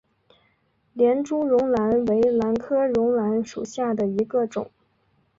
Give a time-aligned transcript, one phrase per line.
[0.93, 4.71] 连珠绒兰为兰科绒兰属下的一个种。